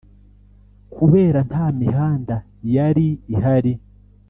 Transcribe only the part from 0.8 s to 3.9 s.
kubera nta mihanda yari ihari